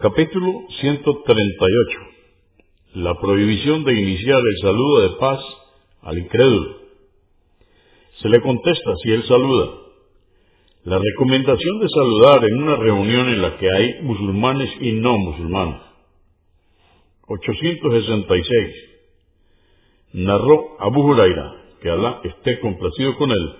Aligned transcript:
Capítulo 0.00 0.64
138. 0.80 1.98
La 2.94 3.20
prohibición 3.20 3.84
de 3.84 4.00
iniciar 4.00 4.38
el 4.38 4.58
saludo 4.62 5.02
de 5.02 5.16
paz 5.18 5.40
al 6.00 6.16
incrédulo. 6.16 6.74
Se 8.22 8.30
le 8.30 8.40
contesta 8.40 8.94
si 9.02 9.12
él 9.12 9.22
saluda. 9.24 9.74
La 10.84 10.98
recomendación 10.98 11.80
de 11.80 11.88
saludar 11.90 12.42
en 12.46 12.62
una 12.62 12.76
reunión 12.76 13.28
en 13.28 13.42
la 13.42 13.58
que 13.58 13.68
hay 13.70 14.00
musulmanes 14.00 14.70
y 14.80 14.92
no 14.92 15.18
musulmanes. 15.18 15.82
866. 17.26 18.74
Narró 20.14 20.76
Abu 20.78 21.02
Huraira, 21.10 21.76
que 21.82 21.90
Alá 21.90 22.22
esté 22.24 22.58
complacido 22.60 23.18
con 23.18 23.30
él, 23.32 23.54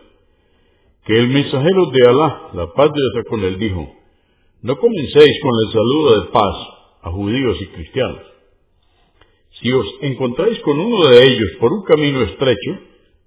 que 1.05 1.19
el 1.19 1.29
mensajero 1.29 1.91
de 1.91 2.09
Alá, 2.09 2.49
la 2.55 2.73
paz 2.73 2.91
de 2.91 3.01
Dios 3.13 3.27
con 3.29 3.45
él, 3.45 3.59
dijo, 3.59 4.00
no 4.63 4.77
comencéis 4.77 5.41
con 5.43 5.53
el 5.65 5.73
saludo 5.73 6.21
de 6.21 6.29
paz 6.31 6.57
a 7.03 7.11
judíos 7.11 7.57
y 7.61 7.67
cristianos. 7.69 8.23
Si 9.61 9.73
os 9.73 9.87
encontráis 10.03 10.59
con 10.61 10.79
uno 10.79 11.09
de 11.09 11.25
ellos 11.25 11.51
por 11.61 11.73
un 11.73 11.83
camino 11.85 12.23
estrecho, 12.23 12.79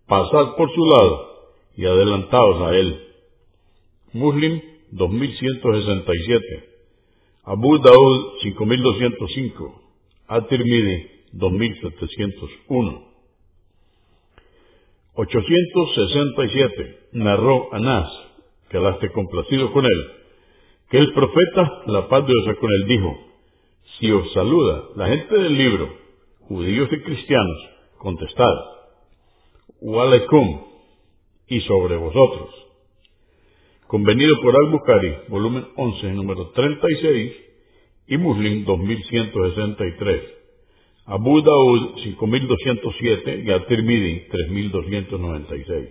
pasad 0.07 0.55
por 0.55 0.73
su 0.73 0.85
lado 0.85 1.33
y 1.75 1.85
adelantaos 1.85 2.61
a 2.61 2.77
él. 2.77 3.07
Muslim 4.13 4.61
2167, 4.91 6.69
Abu 7.45 7.79
Daud 7.79 8.39
5205, 8.41 9.81
At-Tirmidhi 10.27 11.07
2701. 11.31 13.13
867. 15.15 16.99
Narró 17.13 17.73
Anás, 17.73 18.11
que 18.69 18.77
alaste 18.77 19.11
complacido 19.11 19.71
con 19.71 19.85
él, 19.85 20.22
que 20.89 20.97
el 20.97 21.13
profeta, 21.13 21.83
la 21.87 22.07
paz 22.07 22.25
de 22.25 22.33
Dios 22.33 22.57
con 22.59 22.69
él, 22.71 22.87
dijo, 22.87 23.17
si 23.99 24.11
os 24.11 24.31
saluda 24.33 24.83
la 24.95 25.07
gente 25.07 25.35
del 25.35 25.57
libro, 25.57 25.89
judíos 26.41 26.89
y 26.91 27.02
cristianos, 27.02 27.69
contestad, 27.97 28.53
Walaikum, 29.81 30.61
y 31.47 31.61
sobre 31.61 31.97
vosotros. 31.97 32.49
Convenido 33.88 34.39
por 34.41 34.55
Al-Bukhari, 34.55 35.16
volumen 35.27 35.67
11, 35.75 36.13
número 36.13 36.49
36, 36.49 37.33
y 38.08 38.17
Muslim 38.17 38.65
2163. 38.65 40.21
Abu 41.05 41.41
Daud 41.41 41.97
5207 42.02 43.43
y 43.45 43.52
At-Tirmidhi 43.52 44.27
3296. 44.30 45.89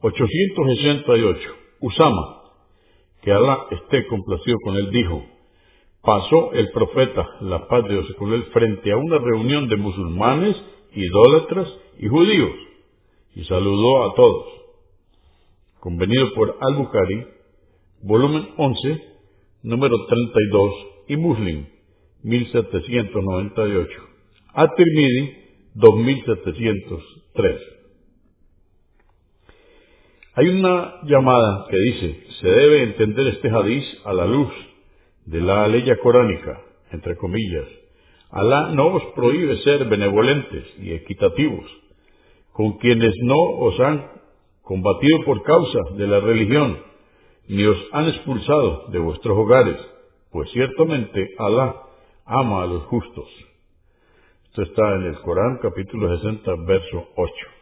868. 0.00 1.56
Usama, 1.80 2.45
que 3.26 3.32
Alá 3.32 3.66
esté 3.72 4.06
complacido 4.06 4.56
con 4.62 4.76
él, 4.76 4.88
dijo, 4.92 5.26
pasó 6.00 6.52
el 6.52 6.70
profeta, 6.70 7.28
la 7.40 7.66
paz 7.66 7.82
de 7.82 7.94
Dios 7.94 8.06
con 8.20 8.32
él, 8.32 8.44
frente 8.52 8.92
a 8.92 8.96
una 8.96 9.18
reunión 9.18 9.68
de 9.68 9.76
musulmanes, 9.76 10.54
idólatras 10.94 11.66
y 11.98 12.06
judíos, 12.06 12.52
y 13.34 13.42
saludó 13.46 14.04
a 14.04 14.14
todos. 14.14 14.46
Convenido 15.80 16.32
por 16.34 16.56
Al-Bukhari, 16.60 17.26
volumen 18.04 18.48
11, 18.58 19.04
número 19.64 19.96
32, 20.06 20.74
y 21.08 21.16
Muslim, 21.16 21.66
1798. 22.22 24.02
At-Tirmidhi, 24.54 25.36
2703. 25.74 27.60
Hay 30.34 30.48
una 30.48 31.00
llamada 31.02 31.66
que 31.68 31.76
dice, 31.76 32.25
se 32.40 32.48
debe 32.48 32.82
entender 32.82 33.28
este 33.28 33.48
hadiz 33.48 33.84
a 34.04 34.12
la 34.12 34.26
luz 34.26 34.52
de 35.24 35.40
la 35.40 35.66
ley 35.68 35.84
coránica, 36.02 36.60
entre 36.92 37.16
comillas. 37.16 37.66
Alá 38.30 38.72
no 38.72 38.88
os 38.88 39.04
prohíbe 39.14 39.56
ser 39.58 39.86
benevolentes 39.86 40.66
y 40.78 40.92
equitativos 40.92 41.64
con 42.52 42.78
quienes 42.78 43.14
no 43.22 43.38
os 43.38 43.78
han 43.80 44.10
combatido 44.62 45.24
por 45.24 45.42
causa 45.42 45.78
de 45.96 46.06
la 46.06 46.20
religión, 46.20 46.78
ni 47.48 47.64
os 47.64 47.78
han 47.92 48.08
expulsado 48.08 48.86
de 48.88 48.98
vuestros 48.98 49.36
hogares, 49.38 49.76
pues 50.30 50.50
ciertamente 50.50 51.34
Alá 51.38 51.82
ama 52.24 52.62
a 52.62 52.66
los 52.66 52.82
justos. 52.84 53.28
Esto 54.46 54.62
está 54.62 54.94
en 54.96 55.02
el 55.04 55.20
Corán 55.20 55.58
capítulo 55.62 56.16
60, 56.18 56.50
verso 56.66 57.08
8. 57.14 57.55